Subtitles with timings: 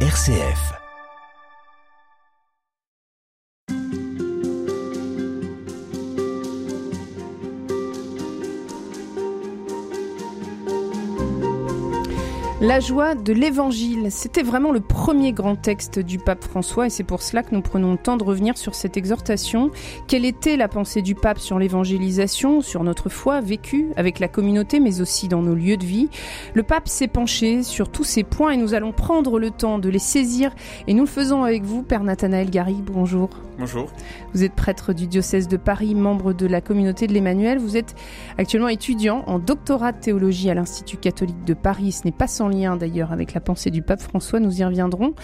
[0.00, 0.85] RCF.
[12.66, 17.04] La joie de l'évangile, c'était vraiment le premier grand texte du pape François et c'est
[17.04, 19.70] pour cela que nous prenons le temps de revenir sur cette exhortation.
[20.08, 24.80] Quelle était la pensée du pape sur l'évangélisation, sur notre foi vécue avec la communauté
[24.80, 26.08] mais aussi dans nos lieux de vie?
[26.54, 29.88] Le pape s'est penché sur tous ces points et nous allons prendre le temps de
[29.88, 30.52] les saisir
[30.88, 32.82] et nous le faisons avec vous, Père Nathanaël Gary.
[32.84, 33.30] Bonjour.
[33.58, 33.86] Bonjour.
[34.34, 37.58] Vous êtes prêtre du diocèse de Paris, membre de la communauté de l'Emmanuel.
[37.58, 37.94] Vous êtes
[38.36, 41.92] actuellement étudiant en doctorat de théologie à l'Institut catholique de Paris.
[41.92, 45.14] Ce n'est pas sans lien d'ailleurs avec la pensée du pape François, nous y reviendrons.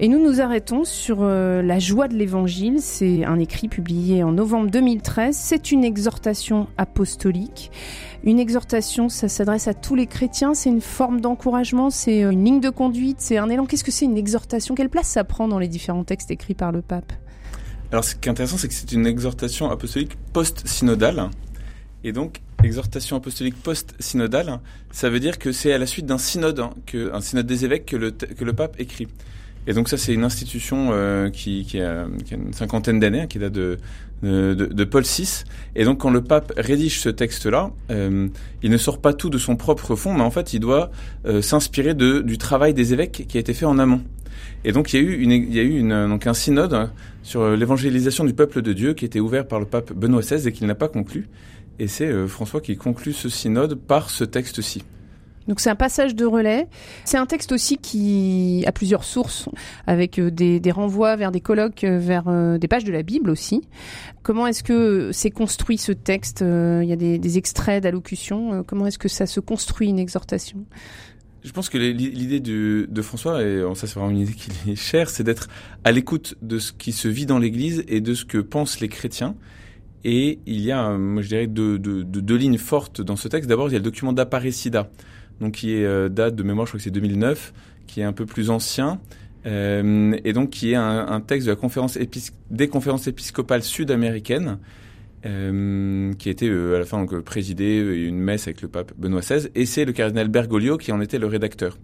[0.00, 2.80] Et nous nous arrêtons sur euh, la joie de l'évangile.
[2.80, 5.34] C'est un écrit publié en novembre 2013.
[5.34, 7.70] C'est une exhortation apostolique.
[8.24, 12.44] Une exhortation, ça s'adresse à tous les chrétiens, c'est une forme d'encouragement, c'est euh, une
[12.44, 13.64] ligne de conduite, c'est un élan.
[13.64, 14.74] Qu'est-ce que c'est une exhortation?
[14.74, 17.12] Quelle place ça prend dans les différents textes écrits par le pape?
[17.90, 21.30] Alors, ce qui est intéressant, c'est que c'est une exhortation apostolique post-synodale.
[22.04, 24.60] Et donc, exhortation apostolique post-synodale,
[24.90, 26.70] ça veut dire que c'est à la suite d'un synode, hein,
[27.12, 29.08] un synode des évêques que le, que le pape écrit.
[29.68, 33.52] Et donc ça, c'est une institution euh, qui, a, une cinquantaine d'années, hein, qui date
[33.52, 33.76] de,
[34.22, 35.44] de, Paul VI.
[35.76, 38.28] Et donc quand le pape rédige ce texte-là, euh,
[38.62, 40.90] il ne sort pas tout de son propre fond, mais en fait, il doit
[41.26, 44.00] euh, s'inspirer du travail des évêques qui a été fait en amont.
[44.64, 46.90] Et donc il y a eu, une, il y a eu une, donc un synode
[47.22, 50.52] sur l'évangélisation du peuple de Dieu qui était ouvert par le pape Benoît XVI et
[50.52, 51.28] qu'il n'a pas conclu.
[51.78, 54.82] Et c'est euh, François qui conclut ce synode par ce texte-ci.
[55.46, 56.66] Donc c'est un passage de relais.
[57.04, 59.48] C'est un texte aussi qui a plusieurs sources,
[59.86, 62.24] avec euh, des, des renvois vers des colloques, euh, vers
[62.58, 63.62] des pages de la Bible aussi.
[64.22, 66.40] Comment est-ce que c'est construit ce texte?
[66.40, 68.62] Il y a des, des extraits d'allocution.
[68.66, 70.66] Comment est-ce que ça se construit une exhortation?
[71.44, 75.08] Je pense que l'idée de, François, et ça c'est vraiment une idée qui est chère,
[75.08, 75.48] c'est d'être
[75.84, 78.88] à l'écoute de ce qui se vit dans l'Église et de ce que pensent les
[78.88, 79.34] chrétiens.
[80.04, 83.48] Et il y a, je dirais, deux, deux, lignes fortes dans ce texte.
[83.48, 84.90] D'abord, il y a le document d'Apparecida,
[85.40, 87.52] donc qui est euh, date de mémoire, je crois que c'est 2009,
[87.86, 89.00] qui est un peu plus ancien,
[89.46, 91.98] euh, et donc qui est un, texte de la conférence
[92.50, 94.58] des conférences épiscopales sud-américaines,
[95.26, 99.20] euh, qui a été à la fin donc, présidé une messe avec le pape Benoît
[99.20, 101.76] XVI, et c'est le cardinal Bergoglio qui en était le rédacteur,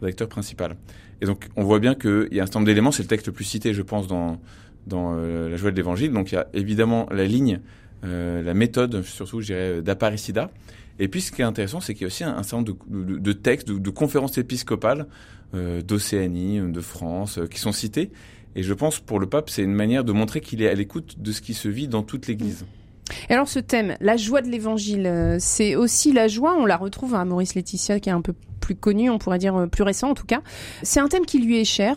[0.00, 0.76] rédacteur principal.
[1.20, 3.26] Et donc on voit bien qu'il y a un certain nombre d'éléments, c'est le texte
[3.26, 4.38] le plus cité, je pense, dans,
[4.86, 6.12] dans la joie de l'Évangile.
[6.12, 7.60] Donc il y a évidemment la ligne,
[8.02, 10.50] la méthode, surtout, je dirais, d'Apparicida.
[10.98, 13.18] Et puis ce qui est intéressant, c'est qu'il y a aussi un, certain nombre de,
[13.18, 15.06] de, textes, de, conférences épiscopales
[15.52, 18.10] d'Océanie, de France, qui sont cités.
[18.56, 21.20] Et je pense pour le pape, c'est une manière de montrer qu'il est à l'écoute
[21.20, 22.64] de ce qui se vit dans toute l'Église.
[23.28, 26.76] Et alors ce thème, la joie de l'évangile, euh, c'est aussi la joie, on la
[26.76, 29.82] retrouve à Maurice Laetitia qui est un peu plus connu, on pourrait dire euh, plus
[29.82, 30.40] récent en tout cas.
[30.82, 31.96] C'est un thème qui lui est cher.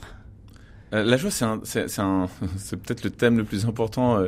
[0.93, 1.31] Euh, la joie,
[1.63, 4.23] c'est peut-être le thème le plus important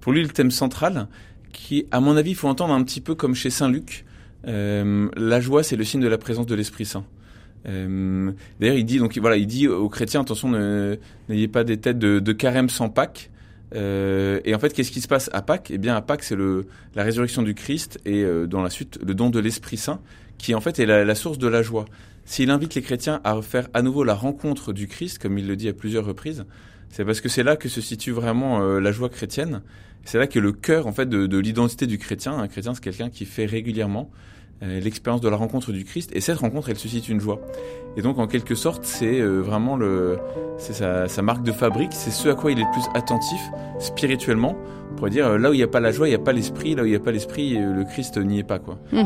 [0.00, 1.08] pour lui, le thème central,
[1.52, 4.04] qui, à mon avis, il faut entendre un petit peu comme chez Saint Luc.
[4.44, 7.04] la joie, c'est le signe de la présence de l'Esprit Saint.
[7.64, 10.50] D'ailleurs, il dit donc voilà, il dit aux chrétiens attention,
[11.28, 13.30] n'ayez pas des têtes de, carême sans Pâques.
[13.74, 15.70] Euh, et en fait, qu'est-ce qui se passe à Pâques?
[15.72, 16.36] Eh bien, à Pâques, c'est
[16.94, 20.00] la résurrection du Christ et euh, dans la suite le don de l'Esprit Saint,
[20.38, 21.86] qui en fait est la, source de la joie.
[22.26, 25.54] S'il invite les chrétiens à refaire à nouveau la rencontre du Christ, comme il le
[25.54, 26.44] dit à plusieurs reprises,
[26.90, 29.62] c'est parce que c'est là que se situe vraiment euh, la joie chrétienne.
[30.04, 32.36] C'est là que le cœur en fait de, de l'identité du chrétien.
[32.36, 34.10] Un chrétien, c'est quelqu'un qui fait régulièrement
[34.62, 36.10] euh, l'expérience de la rencontre du Christ.
[36.14, 37.40] Et cette rencontre, elle suscite une joie.
[37.96, 40.18] Et donc, en quelque sorte, c'est euh, vraiment le,
[40.58, 41.92] c'est sa, marque de fabrique.
[41.92, 43.40] C'est ce à quoi il est le plus attentif
[43.78, 44.56] spirituellement.
[44.90, 46.32] On pourrait dire, là où il n'y a pas la joie, il n'y a pas
[46.32, 46.74] l'esprit.
[46.74, 48.78] Là où il n'y a pas l'esprit, le Christ n'y est pas, quoi.
[48.90, 49.04] Mmh.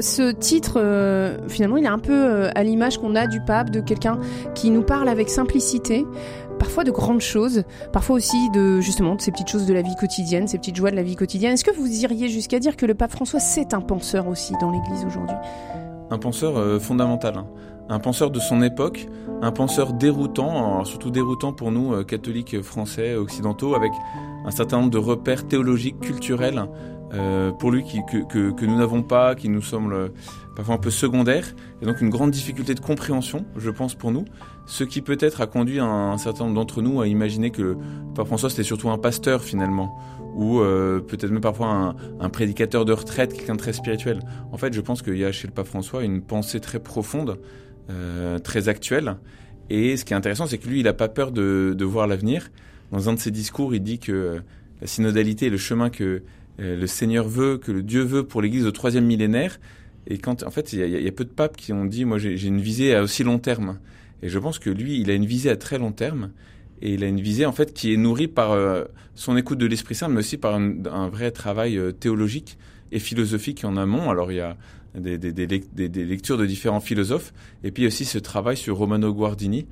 [0.00, 3.70] Ce titre, euh, finalement, il est un peu euh, à l'image qu'on a du pape,
[3.70, 4.18] de quelqu'un
[4.54, 6.06] qui nous parle avec simplicité,
[6.58, 9.94] parfois de grandes choses, parfois aussi de justement de ces petites choses de la vie
[9.96, 11.52] quotidienne, ces petites joies de la vie quotidienne.
[11.52, 14.70] Est-ce que vous iriez jusqu'à dire que le pape François c'est un penseur aussi dans
[14.70, 15.36] l'Église aujourd'hui?
[16.10, 17.38] Un penseur fondamental.
[17.38, 17.46] Hein.
[17.88, 19.06] un penseur de son époque,
[19.42, 23.92] un penseur déroutant, surtout déroutant pour nous catholiques français occidentaux, avec
[24.44, 26.66] un certain nombre de repères théologiques, culturels
[27.14, 30.12] euh, pour lui que, nous n'avons pas, qui nous semble
[30.56, 34.24] parfois un peu secondaire, et donc une grande difficulté de compréhension, je pense, pour nous,
[34.66, 37.78] ce qui peut-être a conduit un, certain nombre d'entre nous à imaginer que le
[38.14, 39.98] pape François c'était surtout un pasteur finalement,
[40.34, 44.20] ou euh, peut-être même parfois un, prédicateur de retraite, quelqu'un de très spirituel.
[44.52, 47.38] En fait, je pense qu'il y a chez le pape François une pensée très profonde,
[47.90, 49.16] euh, très actuelle,
[49.70, 52.50] et ce qui est intéressant, c'est que lui, il n'a pas peur de, voir l'avenir.
[52.92, 54.40] Dans un de ses discours, il dit que
[54.80, 56.22] la synodalité est le chemin que
[56.58, 59.58] le Seigneur veut, que le Dieu veut pour l'Église au troisième millénaire.
[60.06, 62.46] Et quand, en fait, il y, a peu de papes qui ont dit, moi, j'ai
[62.46, 63.78] une visée à aussi long terme.
[64.22, 66.30] Et je pense que lui, il a une visée à très long terme.
[66.82, 68.84] Et il a une visée, en fait, qui est nourrie par euh,
[69.14, 72.58] son écoute de l'Esprit Saint, mais aussi par un, vrai travail euh, théologique
[72.92, 74.10] et philosophique en amont.
[74.10, 74.56] Alors, il y a
[74.94, 77.32] des, lectures de différents philosophes.
[77.62, 79.66] Et puis aussi ce travail sur Romano Guardini.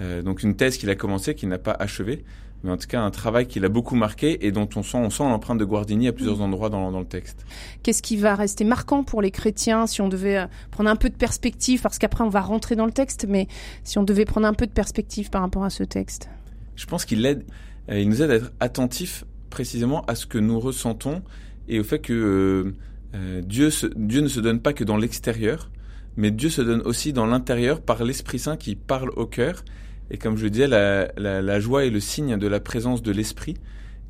[0.00, 2.24] Euh, donc, une thèse qu'il a commencée, qu'il n'a pas achevée
[2.62, 5.10] mais en tout cas un travail qui l'a beaucoup marqué et dont on sent, on
[5.10, 7.44] sent l'empreinte de Guardini à plusieurs endroits dans, dans le texte.
[7.82, 11.08] Qu'est-ce qui va rester marquant pour les chrétiens si on devait euh, prendre un peu
[11.08, 13.46] de perspective, parce qu'après on va rentrer dans le texte, mais
[13.84, 16.28] si on devait prendre un peu de perspective par rapport à ce texte.
[16.76, 17.44] Je pense qu'il aide,
[17.90, 21.22] euh, il nous aide à être attentifs précisément à ce que nous ressentons
[21.68, 22.74] et au fait que euh,
[23.14, 25.70] euh Dieu, se, Dieu ne se donne pas que dans l'extérieur,
[26.16, 29.64] mais Dieu se donne aussi dans l'intérieur par l'Esprit Saint qui parle au cœur
[30.10, 33.54] et comme je le disais, la, joie est le signe de la présence de l'esprit.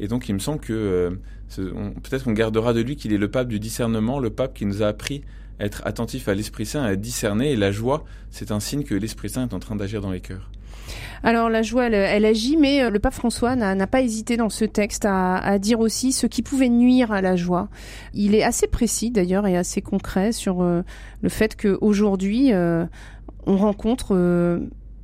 [0.00, 1.10] Et donc, il me semble que euh,
[2.02, 4.82] peut-être qu'on gardera de lui qu'il est le pape du discernement, le pape qui nous
[4.82, 5.22] a appris
[5.58, 7.52] à être attentif à l'Esprit Saint, à discerner.
[7.52, 10.20] Et la joie, c'est un signe que l'Esprit Saint est en train d'agir dans les
[10.20, 10.50] cœurs.
[11.22, 14.64] Alors la joie, elle, agit, mais euh, le pape François n'a pas hésité dans ce
[14.64, 17.68] texte à, dire aussi ce qui pouvait nuire à la joie.
[18.14, 20.82] Il est assez précis d'ailleurs et assez concret sur euh,
[21.22, 22.86] le fait qu'aujourd'hui, euh,
[23.46, 24.14] on rencontre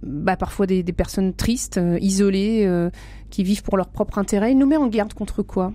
[0.05, 2.91] bah, parfois des, personnes tristes, euh, isolées, euh,
[3.31, 4.53] qui vivent pour leur propre intérêt.
[4.53, 5.73] Il nous met en garde contre quoi?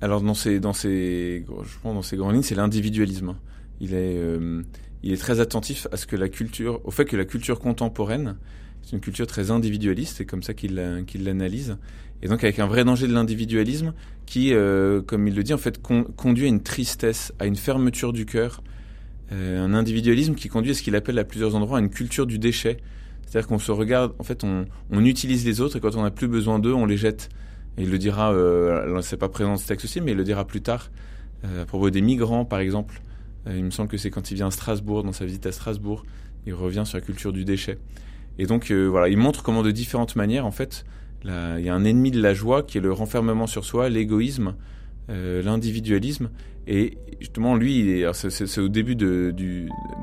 [0.00, 3.36] Alors dans ces, grandes lignes, c'est l'individualisme.
[3.80, 4.62] Il est, euh,
[5.04, 8.36] il est très attentif à ce que la culture, au fait que la culture contemporaine,
[8.82, 11.76] c'est une culture très individualiste, c'est comme ça qu'il l'analyse.
[12.22, 13.94] Et donc avec un vrai danger de l'individualisme
[14.26, 14.52] qui,
[15.06, 18.26] comme il le dit, en fait, con, conduit à une tristesse, à une fermeture du
[18.26, 18.62] cœur,
[19.30, 22.78] un individualisme qui conduit à ce qu'il appelle à plusieurs endroits une culture du déchet.
[23.32, 24.66] C'est-à-dire qu'on se regarde, en fait, on,
[25.02, 27.30] utilise les autres et quand on n'a plus besoin d'eux, on les jette.
[27.78, 30.24] Et il le dira, euh, c'est pas présent dans ce texte aussi, mais il le
[30.24, 30.90] dira plus tard,
[31.46, 33.00] euh, à propos des migrants, par exemple.
[33.46, 35.52] Euh, il me semble que c'est quand il vient à Strasbourg, dans sa visite à
[35.52, 36.04] Strasbourg,
[36.44, 37.78] il revient sur la culture du déchet.
[38.38, 40.84] Et donc, euh, voilà, il montre comment de différentes manières, en fait,
[41.24, 41.30] il
[41.64, 44.56] y a un ennemi de la joie qui est le renfermement sur soi, l'égoïsme,
[45.08, 46.28] l'individualisme.
[46.66, 49.32] Et justement, lui, c'est au début de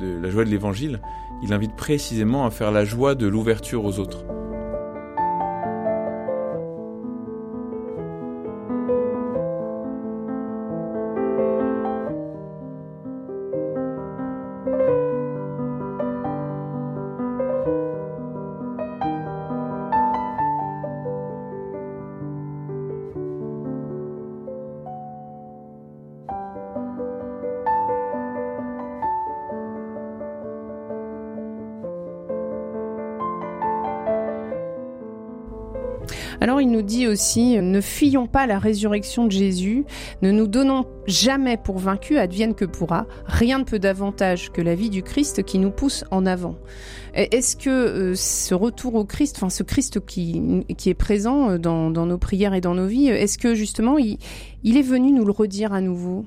[0.02, 1.00] la joie de l'évangile,
[1.42, 4.24] il invite précisément à faire la joie de l'ouverture aux autres.
[36.42, 39.86] Alors il nous dit aussi, ne fuyons pas la résurrection de Jésus,
[40.22, 44.76] ne nous donnons jamais pour vaincus, advienne que pourra, rien ne peut davantage que la
[44.76, 46.56] vie du Christ qui nous pousse en avant.
[47.14, 51.90] Est-ce que euh, ce retour au Christ, enfin ce Christ qui, qui est présent dans,
[51.90, 54.18] dans, nos prières et dans nos vies, est-ce que justement il,
[54.64, 56.26] il est venu nous le redire à nouveau?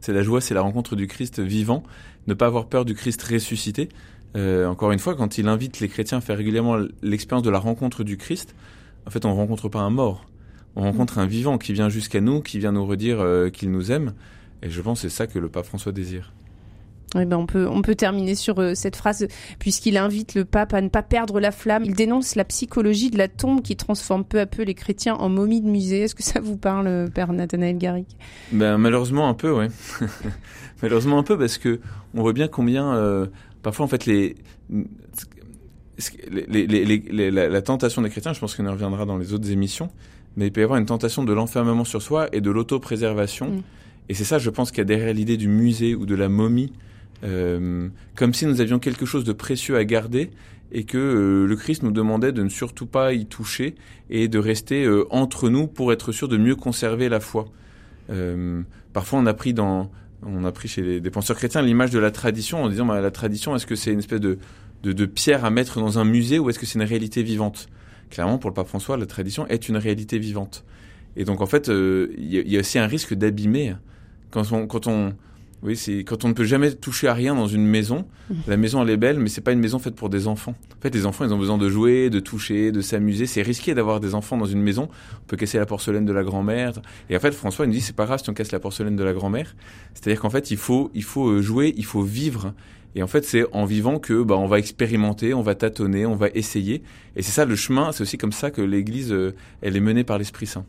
[0.00, 1.82] C'est la joie, c'est la rencontre du Christ vivant,
[2.26, 3.88] ne pas avoir peur du Christ ressuscité.
[4.36, 7.58] Euh, encore une fois, quand il invite les chrétiens à faire régulièrement l'expérience de la
[7.58, 8.54] rencontre du Christ,
[9.08, 10.26] en fait, on rencontre pas un mort.
[10.76, 13.90] On rencontre un vivant qui vient jusqu'à nous, qui vient nous redire euh, qu'il nous
[13.90, 14.12] aime.
[14.62, 16.34] Et je pense que c'est ça que le pape François désire.
[17.14, 19.26] Oui, ben on peut on peut terminer sur euh, cette phrase
[19.58, 21.84] puisqu'il invite le pape à ne pas perdre la flamme.
[21.86, 25.30] Il dénonce la psychologie de la tombe qui transforme peu à peu les chrétiens en
[25.30, 26.02] momies de musée.
[26.02, 28.14] Est-ce que ça vous parle, père Nathanaël Garrick
[28.52, 29.68] Ben malheureusement un peu, ouais.
[30.82, 31.80] malheureusement un peu parce que
[32.12, 33.26] on voit bien combien euh,
[33.62, 34.36] parfois en fait les
[36.30, 39.32] les, les, les, la, la, tentation des chrétiens, je pense qu'on y reviendra dans les
[39.32, 39.90] autres émissions,
[40.36, 43.50] mais il peut y avoir une tentation de l'enfermement sur soi et de l'autopréservation.
[43.50, 43.62] Mm.
[44.08, 46.28] Et c'est ça, je pense, qu'il y a derrière l'idée du musée ou de la
[46.28, 46.72] momie,
[47.24, 50.30] euh, comme si nous avions quelque chose de précieux à garder
[50.70, 53.74] et que euh, le Christ nous demandait de ne surtout pas y toucher
[54.10, 57.48] et de rester euh, entre nous pour être sûr de mieux conserver la foi.
[58.94, 59.90] Parfois, on a pris dans
[60.22, 63.00] on a pris chez les, des penseurs chrétiens l'image de la tradition en disant bah,
[63.00, 64.38] la tradition, est-ce que c'est une espèce de
[64.82, 67.68] de, de pierre à mettre dans un musée ou est-ce que c'est une réalité vivante?
[68.10, 70.64] Clairement, pour le pape François, la tradition est une réalité vivante.
[71.16, 73.74] Et donc en fait, il y, a aussi un risque d'abîmer
[74.30, 75.12] quand on, quand on,
[75.62, 78.06] oui, c'est quand on ne peut jamais toucher à rien dans une maison.
[78.30, 78.34] Mmh.
[78.46, 80.54] La maison elle est belle, mais c'est pas une maison faite pour des enfants.
[80.78, 83.26] En fait, les enfants ils ont besoin de jouer, de toucher, de s'amuser.
[83.26, 84.88] C'est risqué d'avoir des enfants dans une maison.
[85.14, 86.74] On peut casser la porcelaine de la grand-mère.
[87.10, 88.94] Et en fait, François il nous dit c'est pas grave si on casse la porcelaine
[88.94, 89.56] de la grand-mère.
[89.94, 92.54] C'est-à-dire qu'en fait il faut il faut euh, jouer, il faut vivre.
[92.94, 96.16] Et en fait, c'est en vivant que bah, on va expérimenter, on va tâtonner, on
[96.16, 96.82] va essayer.
[97.16, 97.92] Et c'est ça le chemin.
[97.92, 100.64] C'est aussi comme ça que l'Église, euh, elle est menée par l'Esprit Saint.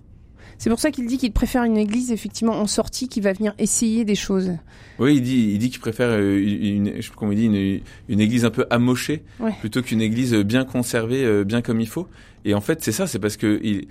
[0.57, 3.53] C'est pour ça qu'il dit qu'il préfère une église effectivement en sortie qui va venir
[3.59, 4.51] essayer des choses.
[4.99, 8.19] Oui, il dit, il dit qu'il préfère euh, une, je sais pas dit, une, une,
[8.19, 9.23] église un peu amochée
[9.61, 12.09] plutôt qu'une église bien conservée, euh, bien comme il faut.
[12.43, 13.87] Et en fait, c'est ça, c'est parce que il,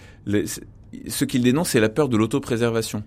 [1.08, 3.02] ce qu'il dénonce, c'est la peur de l'autopréservation.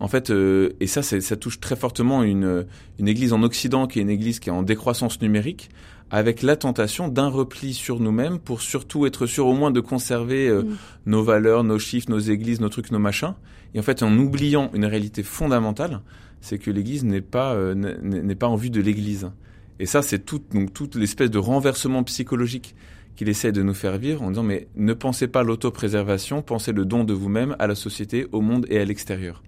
[0.00, 2.66] En fait, euh, et ça, ça touche très fortement une,
[2.98, 5.70] une église en Occident qui est une église qui est en décroissance numérique,
[6.10, 10.48] avec la tentation d'un repli sur nous-mêmes pour surtout être sûr au moins de conserver
[10.48, 10.76] euh, mm.
[11.06, 13.34] nos valeurs, nos chiffres, nos églises, nos trucs, nos machins.
[13.74, 16.00] Et en fait, en oubliant une réalité fondamentale,
[16.40, 19.30] c'est que l'Église n'est pas euh, n'est pas en vue de l'Église.
[19.78, 22.74] Et ça, c'est tout, donc toute l'espèce de renversement psychologique
[23.16, 26.84] qu'il essaie de nous faire vivre en disant mais ne pensez pas l'autopréservation, pensez le
[26.84, 29.42] don de vous-même à la société, au monde et à l'extérieur.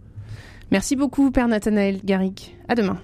[0.72, 2.56] Merci beaucoup, Père Nathanaël Garrick.
[2.66, 2.98] À demain.